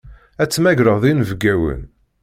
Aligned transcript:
Ad 0.41 0.49
temmagreḍ 0.49 1.03
inebgawen. 1.11 1.81